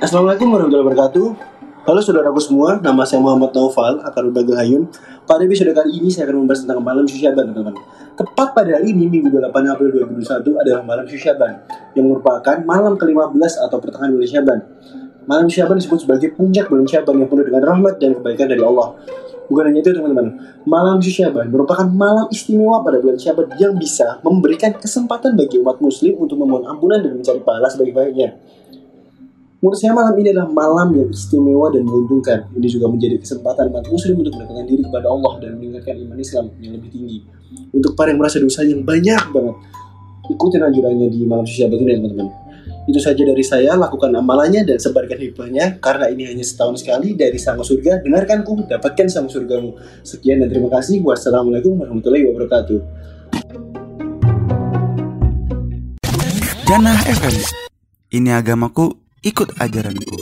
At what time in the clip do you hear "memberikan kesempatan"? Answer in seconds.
24.24-25.36